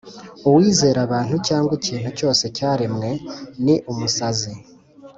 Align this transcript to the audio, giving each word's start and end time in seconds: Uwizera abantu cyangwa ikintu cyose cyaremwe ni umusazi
Uwizera 0.47 0.99
abantu 1.07 1.35
cyangwa 1.47 1.73
ikintu 1.79 2.09
cyose 2.17 2.43
cyaremwe 2.57 3.09
ni 3.63 3.75
umusazi 3.91 4.51